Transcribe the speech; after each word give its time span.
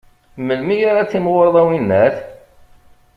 Melmi 0.41 0.77
ara 0.91 1.09
timɣureḍ, 1.11 1.55
a 1.61 1.63
winnat? 1.67 2.15